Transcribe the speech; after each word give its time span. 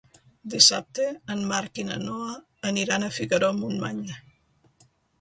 Dissabte 0.53 1.05
en 1.35 1.43
Marc 1.51 1.83
i 1.83 1.87
na 1.91 1.99
Noa 2.07 2.33
aniran 2.73 3.07
a 3.07 3.13
Figaró-Montmany. 3.21 4.05